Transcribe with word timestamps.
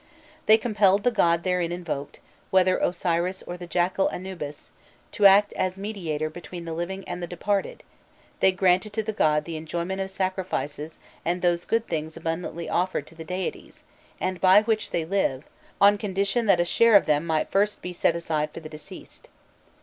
They 0.47 0.57
compelled 0.57 1.03
the 1.03 1.11
god 1.11 1.43
therein 1.43 1.71
invoked, 1.71 2.21
whether 2.49 2.79
Osiris 2.79 3.43
or 3.43 3.55
the 3.55 3.67
jackal 3.67 4.09
Anubis, 4.09 4.71
to 5.11 5.27
act 5.27 5.53
as 5.53 5.77
mediator 5.77 6.27
between 6.27 6.65
the 6.65 6.73
living 6.73 7.07
and 7.07 7.21
the 7.21 7.27
departed; 7.27 7.83
they 8.39 8.51
granted 8.51 8.93
to 8.93 9.03
the 9.03 9.13
god 9.13 9.45
the 9.45 9.57
enjoyment 9.57 10.01
of 10.01 10.09
sacrifices 10.09 10.99
and 11.23 11.43
those 11.43 11.65
good 11.65 11.85
things 11.85 12.17
abundantly 12.17 12.67
offered 12.67 13.05
to 13.05 13.13
the 13.15 13.23
deities, 13.23 13.83
and 14.19 14.41
by 14.41 14.63
which 14.63 14.89
they 14.89 15.05
live, 15.05 15.43
on 15.79 15.99
condition 15.99 16.47
that 16.47 16.59
a 16.59 16.65
share 16.65 16.95
of 16.95 17.05
them 17.05 17.23
might 17.27 17.51
first 17.51 17.83
be 17.83 17.93
set 17.93 18.15
aside 18.15 18.49
for 18.49 18.59
the 18.59 18.67
deceased. 18.69 19.27